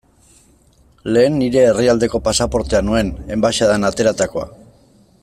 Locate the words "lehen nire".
1.17-1.61